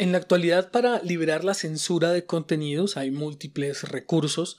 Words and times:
En 0.00 0.12
la 0.12 0.16
actualidad, 0.18 0.70
para 0.70 1.02
liberar 1.02 1.44
la 1.44 1.52
censura 1.52 2.10
de 2.10 2.24
contenidos 2.24 2.96
hay 2.96 3.10
múltiples 3.10 3.82
recursos 3.82 4.58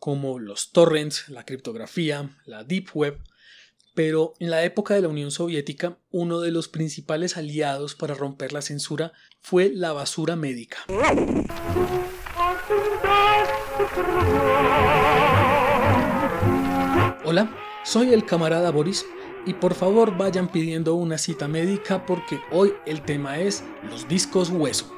como 0.00 0.40
los 0.40 0.72
torrents, 0.72 1.28
la 1.28 1.44
criptografía, 1.44 2.36
la 2.44 2.64
deep 2.64 2.88
web, 2.94 3.20
pero 3.94 4.34
en 4.40 4.50
la 4.50 4.64
época 4.64 4.94
de 4.94 5.02
la 5.02 5.06
Unión 5.06 5.30
Soviética, 5.30 5.96
uno 6.10 6.40
de 6.40 6.50
los 6.50 6.66
principales 6.66 7.36
aliados 7.36 7.94
para 7.94 8.14
romper 8.14 8.52
la 8.52 8.62
censura 8.62 9.12
fue 9.40 9.70
la 9.72 9.92
basura 9.92 10.34
médica. 10.34 10.78
Hola, 17.24 17.56
soy 17.84 18.12
el 18.12 18.26
camarada 18.26 18.72
Boris 18.72 19.06
y 19.46 19.54
por 19.54 19.74
favor 19.74 20.16
vayan 20.16 20.50
pidiendo 20.50 20.94
una 20.94 21.18
cita 21.18 21.48
médica 21.48 22.06
porque 22.06 22.40
hoy 22.52 22.72
el 22.86 23.02
tema 23.02 23.38
es 23.38 23.64
los 23.88 24.08
discos 24.08 24.50
hueso. 24.50 24.92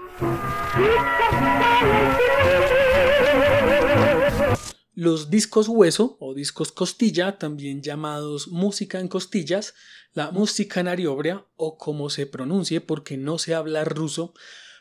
Los 4.94 5.30
discos 5.30 5.68
hueso 5.68 6.16
o 6.20 6.34
discos 6.34 6.70
costilla, 6.70 7.38
también 7.38 7.82
llamados 7.82 8.48
música 8.48 9.00
en 9.00 9.08
costillas, 9.08 9.74
la 10.12 10.30
música 10.30 10.82
nariobria 10.82 11.46
o 11.56 11.78
como 11.78 12.10
se 12.10 12.26
pronuncie 12.26 12.80
porque 12.80 13.16
no 13.16 13.38
se 13.38 13.54
habla 13.54 13.84
ruso, 13.84 14.34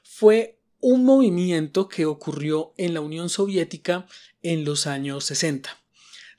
fue 0.04 0.60
un 0.80 1.06
movimiento 1.06 1.88
que 1.88 2.06
ocurrió 2.06 2.74
en 2.78 2.94
la 2.94 3.02
Unión 3.02 3.30
Soviética 3.30 4.08
en 4.42 4.66
los 4.66 4.88
años 4.88 5.26
60. 5.26 5.81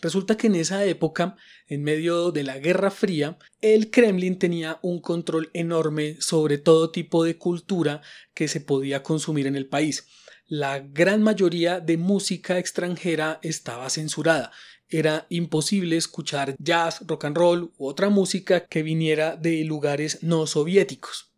Resulta 0.02 0.36
que 0.36 0.48
en 0.48 0.56
esa 0.56 0.84
época, 0.84 1.36
en 1.68 1.84
medio 1.84 2.32
de 2.32 2.42
la 2.42 2.58
Guerra 2.58 2.90
Fría, 2.90 3.38
el 3.60 3.88
Kremlin 3.92 4.36
tenía 4.36 4.80
un 4.82 5.00
control 5.00 5.50
enorme 5.54 6.16
sobre 6.18 6.58
todo 6.58 6.90
tipo 6.90 7.22
de 7.22 7.38
cultura 7.38 8.02
que 8.34 8.48
se 8.48 8.60
podía 8.60 9.04
consumir 9.04 9.46
en 9.46 9.54
el 9.54 9.68
país. 9.68 10.08
La 10.48 10.80
gran 10.80 11.22
mayoría 11.22 11.78
de 11.78 11.98
música 11.98 12.58
extranjera 12.58 13.38
estaba 13.42 13.88
censurada. 13.90 14.50
Era 14.88 15.26
imposible 15.30 15.96
escuchar 15.96 16.56
jazz, 16.58 17.06
rock 17.06 17.26
and 17.26 17.36
roll 17.36 17.72
u 17.78 17.86
otra 17.86 18.08
música 18.08 18.66
que 18.66 18.82
viniera 18.82 19.36
de 19.36 19.62
lugares 19.62 20.18
no 20.22 20.48
soviéticos 20.48 21.31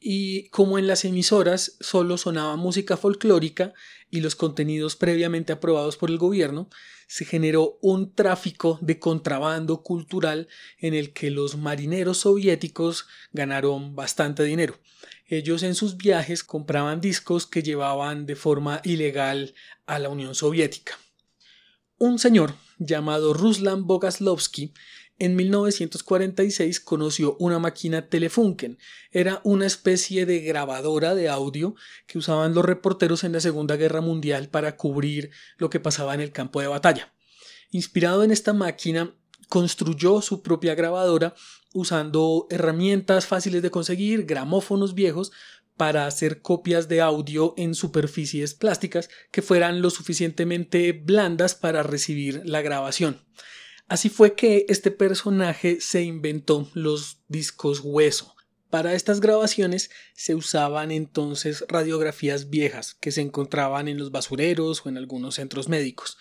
y 0.00 0.48
como 0.48 0.78
en 0.78 0.86
las 0.86 1.04
emisoras 1.04 1.76
solo 1.80 2.16
sonaba 2.16 2.56
música 2.56 2.96
folclórica 2.96 3.74
y 4.10 4.20
los 4.20 4.34
contenidos 4.34 4.96
previamente 4.96 5.52
aprobados 5.52 5.98
por 5.98 6.10
el 6.10 6.16
gobierno, 6.16 6.70
se 7.06 7.24
generó 7.24 7.76
un 7.82 8.14
tráfico 8.14 8.78
de 8.80 8.98
contrabando 8.98 9.82
cultural 9.82 10.48
en 10.78 10.94
el 10.94 11.12
que 11.12 11.30
los 11.30 11.56
marineros 11.56 12.18
soviéticos 12.18 13.06
ganaron 13.32 13.94
bastante 13.94 14.42
dinero. 14.44 14.78
Ellos 15.26 15.62
en 15.62 15.74
sus 15.74 15.96
viajes 15.96 16.42
compraban 16.42 17.00
discos 17.00 17.46
que 17.46 17.62
llevaban 17.62 18.26
de 18.26 18.36
forma 18.36 18.80
ilegal 18.84 19.54
a 19.86 19.98
la 19.98 20.08
Unión 20.08 20.34
Soviética. 20.34 20.98
Un 21.98 22.18
señor 22.18 22.54
llamado 22.78 23.34
Ruslan 23.34 23.86
Bogaslovsky 23.86 24.72
en 25.20 25.36
1946 25.36 26.80
conoció 26.80 27.36
una 27.38 27.58
máquina 27.58 28.08
Telefunken. 28.08 28.78
Era 29.12 29.40
una 29.44 29.66
especie 29.66 30.24
de 30.24 30.40
grabadora 30.40 31.14
de 31.14 31.28
audio 31.28 31.74
que 32.06 32.18
usaban 32.18 32.54
los 32.54 32.64
reporteros 32.64 33.22
en 33.22 33.32
la 33.32 33.40
Segunda 33.40 33.76
Guerra 33.76 34.00
Mundial 34.00 34.48
para 34.48 34.76
cubrir 34.76 35.30
lo 35.58 35.68
que 35.68 35.78
pasaba 35.78 36.14
en 36.14 36.20
el 36.20 36.32
campo 36.32 36.60
de 36.62 36.68
batalla. 36.68 37.12
Inspirado 37.70 38.24
en 38.24 38.30
esta 38.30 38.54
máquina, 38.54 39.14
construyó 39.50 40.22
su 40.22 40.42
propia 40.42 40.74
grabadora 40.74 41.34
usando 41.74 42.46
herramientas 42.50 43.26
fáciles 43.26 43.60
de 43.62 43.70
conseguir, 43.70 44.24
gramófonos 44.24 44.94
viejos, 44.94 45.32
para 45.76 46.06
hacer 46.06 46.40
copias 46.40 46.88
de 46.88 47.00
audio 47.00 47.54
en 47.56 47.74
superficies 47.74 48.54
plásticas 48.54 49.10
que 49.30 49.42
fueran 49.42 49.82
lo 49.82 49.90
suficientemente 49.90 50.92
blandas 50.92 51.54
para 51.54 51.82
recibir 51.82 52.42
la 52.44 52.62
grabación. 52.62 53.22
Así 53.90 54.08
fue 54.08 54.36
que 54.36 54.66
este 54.68 54.92
personaje 54.92 55.80
se 55.80 56.02
inventó 56.02 56.70
los 56.74 57.18
discos 57.26 57.80
hueso. 57.82 58.36
Para 58.70 58.94
estas 58.94 59.18
grabaciones 59.18 59.90
se 60.14 60.36
usaban 60.36 60.92
entonces 60.92 61.64
radiografías 61.66 62.50
viejas 62.50 62.94
que 62.94 63.10
se 63.10 63.20
encontraban 63.20 63.88
en 63.88 63.98
los 63.98 64.12
basureros 64.12 64.86
o 64.86 64.88
en 64.90 64.96
algunos 64.96 65.34
centros 65.34 65.68
médicos. 65.68 66.18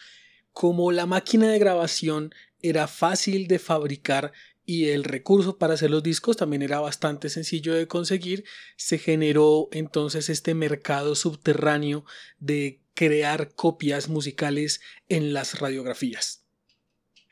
Como 0.52 0.92
la 0.92 1.06
máquina 1.06 1.52
de 1.52 1.60
grabación 1.60 2.34
era 2.60 2.88
fácil 2.88 3.48
de 3.48 3.60
fabricar 3.60 4.32
y 4.66 4.86
el 4.86 5.04
recurso 5.04 5.60
para 5.60 5.76
hacer 5.76 5.92
los 5.92 6.02
discos 6.02 6.38
también 6.38 6.64
era 6.64 6.80
bastante 6.80 7.30
sencillo 7.30 7.76
de 7.76 7.88
conseguir, 7.88 8.46
se 8.78 8.98
generó 8.98 9.70
entonces 9.72 10.30
este 10.30 10.56
mercado 10.56 11.14
subterráneo 11.14 12.04
de 12.40 12.82
crear 12.96 13.54
copias 13.54 14.10
musicales 14.10 14.82
en 15.08 15.34
las 15.34 15.60
radiografías. 15.60 16.49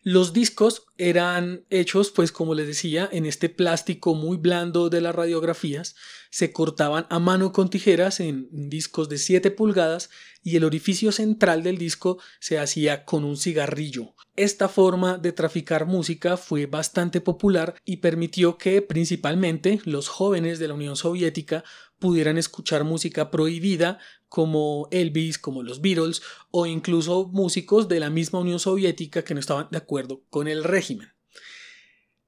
Los 0.09 0.31
discos 0.31 0.84
eran 0.97 1.66
hechos, 1.69 2.12
pues 2.12 2.31
como 2.31 2.56
les 2.56 2.66
decía, 2.66 3.09
en 3.12 3.25
este 3.25 3.50
plástico 3.50 4.16
muy 4.16 4.38
blando 4.38 4.90
de 4.90 5.01
las 5.01 5.13
radiografías, 5.13 5.97
se 6.29 6.53
cortaban 6.53 7.07
a 7.09 7.19
mano 7.19 7.51
con 7.51 7.69
tijeras 7.69 8.22
en 8.22 8.47
discos 8.69 9.09
de 9.09 9.18
7 9.18 9.51
pulgadas 9.51 10.09
y 10.44 10.56
el 10.56 10.63
orificio 10.63 11.12
central 11.12 11.62
del 11.62 11.78
disco 11.78 12.19
se 12.40 12.57
hacía 12.57 13.03
con 13.03 13.25
un 13.25 13.35
cigarrillo. 13.35 14.13
Esta 14.38 14.69
forma 14.69 15.18
de 15.18 15.34
traficar 15.34 15.85
música 15.85 16.38
fue 16.38 16.68
bastante 16.68 17.19
popular 17.19 17.75
y 17.84 17.97
permitió 17.97 18.57
que 18.57 18.81
principalmente 18.81 19.81
los 19.84 20.07
jóvenes 20.07 20.57
de 20.57 20.69
la 20.69 20.75
Unión 20.75 20.95
Soviética 20.95 21.66
pudieran 22.00 22.38
escuchar 22.38 22.84
música 22.84 23.31
prohibida 23.31 24.00
como 24.30 24.88
Elvis, 24.91 25.38
como 25.38 25.63
los 25.63 25.81
Beatles 25.81 26.22
o 26.52 26.66
incluso 26.66 27.28
músicos 27.28 27.88
de 27.88 28.00
la 28.00 28.09
misma 28.09 28.40
Unión 28.40 28.59
Soviética 28.59 29.24
que 29.24 29.34
no 29.34 29.40
estaban 29.40 29.68
de 29.72 29.78
acuerdo 29.78 30.24
con 30.30 30.47
el 30.47 30.63
régimen. 30.63 31.13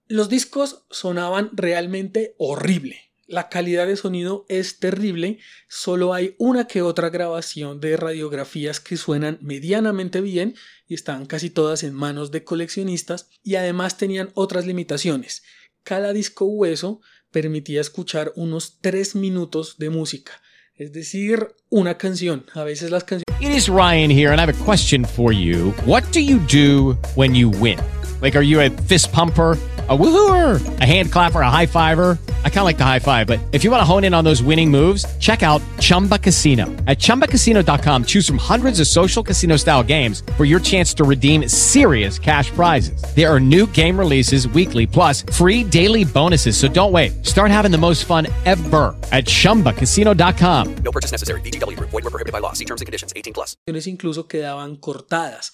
Los 0.07 0.29
discos 0.29 0.85
sonaban 0.89 1.51
realmente 1.53 2.35
horrible. 2.37 3.09
La 3.27 3.47
calidad 3.47 3.85
de 3.85 3.95
sonido 3.95 4.47
es 4.49 4.79
terrible, 4.79 5.37
solo 5.67 6.15
hay 6.15 6.33
una 6.39 6.65
que 6.65 6.81
otra 6.81 7.11
grabación 7.11 7.79
de 7.79 7.95
radiografías 7.95 8.79
que 8.79 8.97
suenan 8.97 9.37
medianamente 9.39 10.19
bien 10.19 10.55
y 10.87 10.95
están 10.95 11.27
casi 11.27 11.51
todas 11.51 11.83
en 11.83 11.93
manos 11.93 12.31
de 12.31 12.43
coleccionistas 12.43 13.29
y 13.43 13.53
además 13.53 13.97
tenían 13.97 14.31
otras 14.33 14.65
limitaciones. 14.65 15.43
Cada 15.83 16.11
disco 16.11 16.45
hueso 16.45 17.01
permitía 17.31 17.81
escuchar 17.81 18.31
unos 18.35 18.79
3 18.81 19.15
minutos 19.15 19.77
de 19.77 19.89
música 19.89 20.31
Es 20.79 20.93
decir, 20.93 21.49
una 21.69 21.97
canción. 21.97 22.45
A 22.53 22.63
veces 22.63 22.89
las 22.89 23.03
canciones. 23.03 23.25
It 23.41 23.49
is 23.49 23.67
Ryan 23.67 24.09
here, 24.09 24.31
and 24.31 24.39
I 24.39 24.45
have 24.45 24.49
a 24.49 24.63
question 24.63 25.03
for 25.03 25.33
you. 25.33 25.73
What 25.85 26.09
do 26.13 26.21
you 26.21 26.39
do 26.39 26.97
when 27.15 27.35
you 27.35 27.49
win? 27.49 27.77
Like, 28.21 28.37
are 28.37 28.45
you 28.45 28.61
a 28.61 28.69
fist 28.87 29.11
pumper? 29.11 29.57
a 29.89 29.97
woohooer, 29.97 30.61
a 30.79 30.85
hand 30.85 31.11
clapper, 31.11 31.41
a 31.41 31.49
high 31.49 31.65
fiver. 31.65 32.17
I 32.43 32.49
kind 32.49 32.59
of 32.59 32.65
like 32.65 32.77
the 32.77 32.83
high 32.83 32.99
five, 32.99 33.25
but 33.25 33.39
if 33.53 33.63
you 33.63 33.71
want 33.71 33.79
to 33.81 33.85
hone 33.85 34.03
in 34.03 34.13
on 34.13 34.25
those 34.25 34.43
winning 34.43 34.69
moves, 34.69 35.05
check 35.19 35.41
out 35.41 35.61
Chumba 35.79 36.19
Casino. 36.19 36.65
At 36.85 36.99
ChumbaCasino.com, 36.99 38.03
choose 38.03 38.27
from 38.27 38.37
hundreds 38.37 38.81
of 38.81 38.87
social 38.87 39.23
casino 39.23 39.55
style 39.55 39.83
games 39.83 40.21
for 40.35 40.43
your 40.43 40.59
chance 40.59 40.93
to 40.95 41.05
redeem 41.05 41.47
serious 41.47 42.19
cash 42.19 42.51
prizes. 42.51 43.01
There 43.15 43.33
are 43.33 43.39
new 43.39 43.65
game 43.67 43.97
releases 43.97 44.49
weekly, 44.49 44.85
plus 44.85 45.21
free 45.21 45.63
daily 45.63 46.03
bonuses. 46.03 46.57
So 46.57 46.67
don't 46.67 46.91
wait. 46.91 47.25
Start 47.25 47.51
having 47.51 47.71
the 47.71 47.77
most 47.77 48.03
fun 48.03 48.27
ever 48.45 48.93
at 49.13 49.25
ChumbaCasino.com. 49.25 50.75
No 50.83 50.91
purchase 50.91 51.11
necessary. 51.11 51.41
BGW. 51.41 51.79
Void 51.79 51.93
were 51.93 52.11
prohibited 52.11 52.33
by 52.33 52.39
law. 52.39 52.51
See 52.53 52.65
terms 52.65 52.81
and 52.81 52.85
conditions. 52.85 53.13
18 53.15 53.33
plus. 53.33 53.55
Incluso 53.65 54.27
quedaban 54.27 54.75
cortadas. 54.75 55.53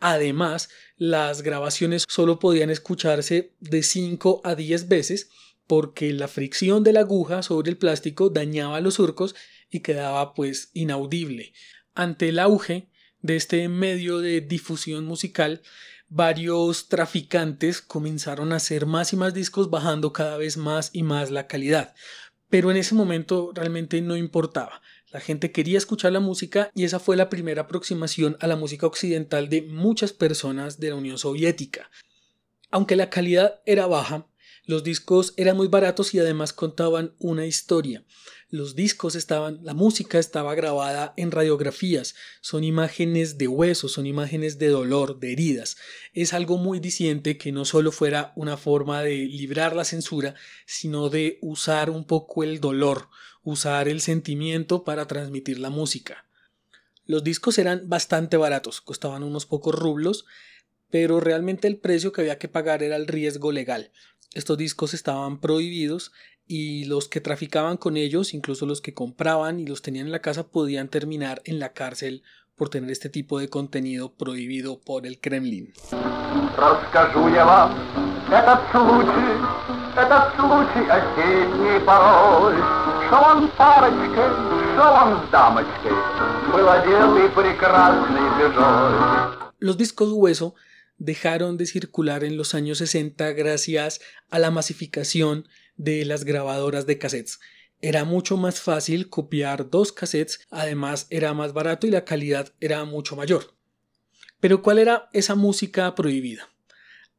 Además, 0.00 0.68
las 0.98 1.42
grabaciones 1.42 2.04
solo 2.08 2.38
podían 2.38 2.70
escucharse 2.70 3.52
de 3.60 3.82
5 3.82 4.42
a 4.44 4.54
10 4.54 4.88
veces 4.88 5.30
porque 5.66 6.12
la 6.12 6.28
fricción 6.28 6.84
de 6.84 6.92
la 6.92 7.00
aguja 7.00 7.42
sobre 7.42 7.70
el 7.70 7.78
plástico 7.78 8.30
dañaba 8.30 8.80
los 8.80 8.94
surcos 8.94 9.34
y 9.70 9.80
quedaba 9.80 10.34
pues 10.34 10.70
inaudible. 10.74 11.52
Ante 11.94 12.28
el 12.28 12.38
auge 12.38 12.88
de 13.22 13.36
este 13.36 13.68
medio 13.68 14.18
de 14.18 14.40
difusión 14.40 15.04
musical, 15.04 15.62
varios 16.08 16.88
traficantes 16.88 17.80
comenzaron 17.80 18.52
a 18.52 18.56
hacer 18.56 18.86
más 18.86 19.12
y 19.12 19.16
más 19.16 19.34
discos 19.34 19.70
bajando 19.70 20.12
cada 20.12 20.36
vez 20.36 20.56
más 20.56 20.90
y 20.92 21.02
más 21.02 21.30
la 21.30 21.46
calidad. 21.46 21.94
pero 22.48 22.70
en 22.70 22.76
ese 22.76 22.94
momento 22.94 23.50
realmente 23.54 24.00
no 24.00 24.16
importaba. 24.16 24.80
La 25.10 25.20
gente 25.20 25.50
quería 25.50 25.78
escuchar 25.78 26.12
la 26.12 26.20
música 26.20 26.70
y 26.74 26.84
esa 26.84 27.00
fue 27.00 27.16
la 27.16 27.28
primera 27.28 27.62
aproximación 27.62 28.36
a 28.40 28.46
la 28.46 28.54
música 28.54 28.86
occidental 28.86 29.48
de 29.48 29.62
muchas 29.62 30.12
personas 30.12 30.78
de 30.78 30.90
la 30.90 30.94
Unión 30.94 31.18
Soviética. 31.18 31.90
Aunque 32.70 32.96
la 32.96 33.10
calidad 33.10 33.60
era 33.66 33.86
baja, 33.86 34.26
los 34.66 34.82
discos 34.82 35.32
eran 35.36 35.56
muy 35.56 35.68
baratos 35.68 36.12
y 36.12 36.18
además 36.18 36.52
contaban 36.52 37.14
una 37.18 37.46
historia. 37.46 38.04
Los 38.48 38.74
discos 38.74 39.14
estaban, 39.14 39.60
la 39.62 39.74
música 39.74 40.18
estaba 40.18 40.54
grabada 40.56 41.14
en 41.16 41.30
radiografías, 41.30 42.16
son 42.40 42.64
imágenes 42.64 43.38
de 43.38 43.46
huesos, 43.46 43.92
son 43.92 44.06
imágenes 44.06 44.58
de 44.58 44.68
dolor, 44.68 45.20
de 45.20 45.32
heridas. 45.32 45.76
Es 46.12 46.32
algo 46.32 46.58
muy 46.58 46.80
diciente 46.80 47.38
que 47.38 47.52
no 47.52 47.64
solo 47.64 47.92
fuera 47.92 48.32
una 48.34 48.56
forma 48.56 49.02
de 49.02 49.16
librar 49.26 49.74
la 49.74 49.84
censura, 49.84 50.34
sino 50.64 51.10
de 51.10 51.38
usar 51.42 51.88
un 51.88 52.04
poco 52.04 52.42
el 52.42 52.60
dolor, 52.60 53.08
usar 53.44 53.88
el 53.88 54.00
sentimiento 54.00 54.82
para 54.82 55.06
transmitir 55.06 55.60
la 55.60 55.70
música. 55.70 56.26
Los 57.04 57.22
discos 57.22 57.58
eran 57.58 57.88
bastante 57.88 58.36
baratos, 58.36 58.80
costaban 58.80 59.22
unos 59.22 59.46
pocos 59.46 59.76
rublos, 59.76 60.24
pero 60.90 61.20
realmente 61.20 61.68
el 61.68 61.78
precio 61.78 62.12
que 62.12 62.22
había 62.22 62.38
que 62.38 62.48
pagar 62.48 62.82
era 62.82 62.96
el 62.96 63.06
riesgo 63.06 63.52
legal. 63.52 63.92
Estos 64.34 64.58
discos 64.58 64.94
estaban 64.94 65.40
prohibidos 65.40 66.12
y 66.46 66.84
los 66.84 67.08
que 67.08 67.20
traficaban 67.20 67.76
con 67.76 67.96
ellos, 67.96 68.34
incluso 68.34 68.66
los 68.66 68.80
que 68.80 68.94
compraban 68.94 69.58
y 69.60 69.66
los 69.66 69.82
tenían 69.82 70.06
en 70.06 70.12
la 70.12 70.22
casa, 70.22 70.48
podían 70.48 70.88
terminar 70.88 71.42
en 71.44 71.58
la 71.58 71.72
cárcel 71.72 72.22
por 72.56 72.68
tener 72.68 72.90
este 72.90 73.08
tipo 73.08 73.38
de 73.38 73.48
contenido 73.48 74.14
prohibido 74.14 74.80
por 74.80 75.06
el 75.06 75.20
Kremlin. 75.20 75.72
Los 89.58 89.76
discos 89.76 90.10
hueso 90.12 90.54
dejaron 90.98 91.56
de 91.56 91.66
circular 91.66 92.24
en 92.24 92.36
los 92.36 92.54
años 92.54 92.78
60 92.78 93.32
gracias 93.32 94.00
a 94.30 94.38
la 94.38 94.50
masificación 94.50 95.48
de 95.76 96.04
las 96.04 96.24
grabadoras 96.24 96.86
de 96.86 96.98
cassettes. 96.98 97.38
Era 97.80 98.04
mucho 98.04 98.36
más 98.36 98.60
fácil 98.60 99.10
copiar 99.10 99.68
dos 99.68 99.92
cassettes, 99.92 100.40
además 100.50 101.06
era 101.10 101.34
más 101.34 101.52
barato 101.52 101.86
y 101.86 101.90
la 101.90 102.04
calidad 102.04 102.52
era 102.60 102.84
mucho 102.84 103.16
mayor. 103.16 103.54
Pero 104.40 104.62
¿cuál 104.62 104.78
era 104.78 105.08
esa 105.12 105.34
música 105.34 105.94
prohibida? 105.94 106.48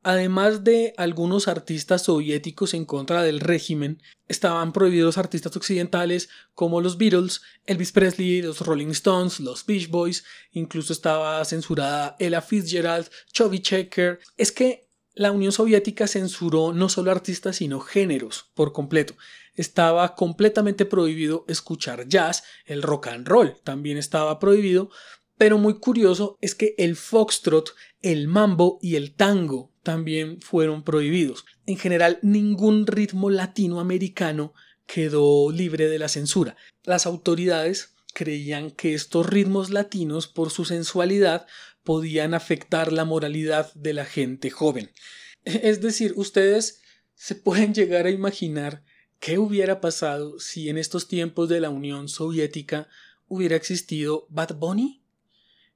Además 0.04 0.64
de 0.64 0.94
algunos 0.98 1.48
artistas 1.48 2.04
soviéticos 2.04 2.74
en 2.74 2.86
contra 2.86 3.24
del 3.24 3.40
régimen, 3.40 4.02
estaban 4.28 4.72
prohibidos 4.72 5.18
artistas 5.18 5.56
occidentales 5.56 6.30
como 6.54 6.82
los 6.82 6.98
Beatles, 6.98 7.42
Elvis 7.66 7.92
Presley, 7.92 8.42
los 8.42 8.62
Rolling 8.62 8.92
Stones, 8.92 9.40
los 9.40 9.66
Beach 9.66 9.90
Boys, 9.90 10.24
incluso 10.52 10.94
estaba 10.94 11.44
censurada 11.46 12.16
Ella 12.20 12.42
Fitzgerald, 12.42 13.10
Chubby 13.34 13.60
Checker. 13.60 14.20
Es 14.38 14.52
que 14.52 14.88
la 15.14 15.32
Unión 15.32 15.52
Soviética 15.52 16.08
censuró 16.08 16.74
no 16.74 16.90
solo 16.90 17.10
artistas 17.10 17.56
sino 17.56 17.80
géneros 17.80 18.52
por 18.54 18.72
completo. 18.72 19.16
Estaba 19.56 20.14
completamente 20.14 20.86
prohibido 20.86 21.44
escuchar 21.48 22.08
jazz, 22.08 22.44
el 22.66 22.84
rock 22.84 23.08
and 23.08 23.28
roll 23.28 23.56
también 23.64 23.98
estaba 23.98 24.38
prohibido, 24.38 24.92
pero 25.38 25.58
muy 25.58 25.80
curioso 25.80 26.38
es 26.40 26.54
que 26.54 26.76
el 26.78 26.96
foxtrot, 26.96 27.74
el 28.02 28.28
mambo 28.28 28.78
y 28.82 28.96
el 28.96 29.16
tango 29.16 29.72
también 29.88 30.42
fueron 30.42 30.84
prohibidos. 30.84 31.46
En 31.66 31.78
general, 31.78 32.20
ningún 32.22 32.88
ritmo 32.88 33.30
latinoamericano 33.30 34.54
quedó 34.86 35.50
libre 35.50 35.88
de 35.88 35.98
la 35.98 36.10
censura. 36.10 36.58
Las 36.84 37.06
autoridades 37.06 37.96
creían 38.14 38.70
que 38.70 38.94
estos 38.94 39.26
ritmos 39.26 39.70
latinos, 39.70 40.28
por 40.28 40.50
su 40.52 40.66
sensualidad, 40.66 41.48
podían 41.86 42.34
afectar 42.34 42.92
la 42.92 43.06
moralidad 43.06 43.74
de 43.76 43.94
la 43.94 44.04
gente 44.04 44.50
joven. 44.50 44.92
Es 45.46 45.80
decir, 45.80 46.12
ustedes 46.18 46.82
se 47.16 47.36
pueden 47.36 47.74
llegar 47.74 48.08
a 48.08 48.12
imaginar 48.12 48.84
qué 49.22 49.38
hubiera 49.38 49.80
pasado 49.80 50.38
si 50.38 50.68
en 50.68 50.78
estos 50.78 51.08
tiempos 51.08 51.48
de 51.48 51.62
la 51.62 51.70
Unión 51.70 52.10
Soviética 52.10 52.90
hubiera 53.30 53.56
existido 53.56 54.28
Bad 54.28 54.56
Bunny. 54.56 55.02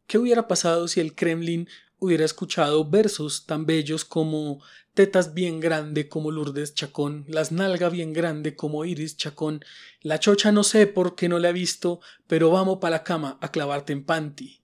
¿Qué 0.06 0.18
hubiera 0.18 0.50
pasado 0.50 0.90
si 0.90 1.00
el 1.00 1.16
Kremlin 1.16 1.70
hubiera 2.02 2.26
escuchado 2.26 2.84
versos 2.90 3.46
tan 3.46 3.68
bellos 3.68 4.06
como 4.06 4.60
tetas 4.96 5.36
bien 5.36 5.60
grande 5.60 6.10
como 6.10 6.32
Lourdes 6.32 6.74
Chacón, 6.74 7.26
las 7.28 7.52
nalga 7.52 7.90
bien 7.90 8.12
grande 8.12 8.56
como 8.56 8.84
Iris 8.86 9.18
Chacón, 9.18 9.64
la 10.02 10.20
chocha 10.20 10.52
no 10.52 10.64
sé 10.64 10.88
por 10.88 11.16
qué 11.16 11.30
no 11.30 11.38
la 11.38 11.50
he 11.50 11.54
visto, 11.54 12.02
pero 12.26 12.50
vamos 12.50 12.80
para 12.80 12.98
la 12.98 13.04
cama 13.04 13.38
a 13.40 13.52
clavarte 13.52 13.94
en 13.94 14.04
panty. 14.04 14.64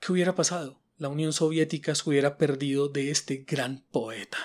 ¿Qué 0.00 0.12
hubiera 0.12 0.34
pasado? 0.34 0.80
La 0.96 1.10
Unión 1.10 1.34
Soviética 1.34 1.94
se 1.94 2.08
hubiera 2.08 2.38
perdido 2.38 2.88
de 2.88 3.10
este 3.10 3.44
gran 3.46 3.84
poeta. 3.90 4.38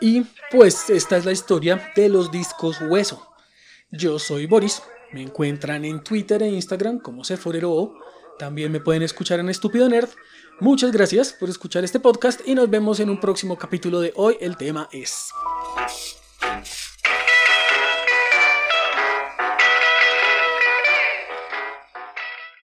Y 0.00 0.22
pues 0.52 0.88
esta 0.88 1.16
es 1.16 1.24
la 1.24 1.32
historia 1.32 1.92
de 1.96 2.08
los 2.08 2.30
discos 2.30 2.80
hueso. 2.80 3.28
Yo 3.90 4.20
soy 4.20 4.46
Boris 4.46 4.82
me 5.12 5.22
encuentran 5.22 5.84
en 5.84 6.02
Twitter 6.02 6.42
e 6.42 6.48
Instagram 6.48 6.98
como 6.98 7.24
Seforero. 7.24 7.94
También 8.38 8.72
me 8.72 8.80
pueden 8.80 9.02
escuchar 9.02 9.40
en 9.40 9.48
Estúpido 9.48 9.88
Nerd. 9.88 10.08
Muchas 10.60 10.92
gracias 10.92 11.32
por 11.32 11.50
escuchar 11.50 11.84
este 11.84 12.00
podcast 12.00 12.40
y 12.46 12.54
nos 12.54 12.70
vemos 12.70 13.00
en 13.00 13.10
un 13.10 13.20
próximo 13.20 13.56
capítulo 13.56 14.00
de 14.00 14.12
hoy. 14.16 14.36
El 14.40 14.56
tema 14.56 14.88
es... 14.92 15.32